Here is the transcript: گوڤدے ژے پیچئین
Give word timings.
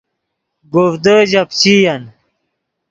گوڤدے 0.73 1.15
ژے 1.29 1.43
پیچئین 1.49 2.03